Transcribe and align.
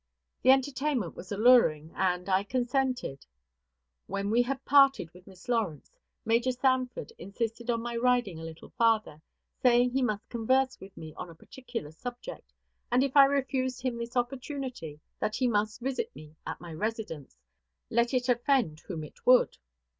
The 0.41 0.49
entertainment 0.49 1.15
was 1.15 1.31
alluring, 1.31 1.91
and 1.95 2.27
I 2.27 2.43
consented. 2.43 3.27
When 4.07 4.31
we 4.31 4.41
had 4.41 4.65
parted 4.65 5.13
with 5.13 5.27
Miss 5.27 5.47
Lawrence, 5.47 5.91
Major 6.25 6.53
Sanford 6.53 7.13
insisted 7.19 7.69
on 7.69 7.83
my 7.83 7.95
riding 7.95 8.39
a 8.39 8.43
little 8.43 8.71
farther, 8.79 9.21
saying 9.61 9.91
he 9.91 10.01
must 10.01 10.27
converse 10.27 10.79
with 10.79 10.97
me 10.97 11.13
on 11.17 11.29
a 11.29 11.35
particular 11.35 11.91
subject, 11.91 12.51
and 12.91 13.03
if 13.03 13.15
I 13.15 13.25
refused 13.25 13.83
him 13.83 13.99
this 13.99 14.17
opportunity, 14.17 14.99
that 15.19 15.35
he 15.35 15.47
must 15.47 15.81
visit 15.81 16.15
me 16.15 16.35
at 16.47 16.59
my 16.59 16.73
residence, 16.73 17.37
let 17.91 18.11
it 18.11 18.27
offend 18.27 18.79
whom 18.87 19.03
it 19.03 19.23
would. 19.27 19.55